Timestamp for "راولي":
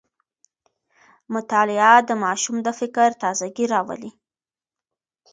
3.73-4.11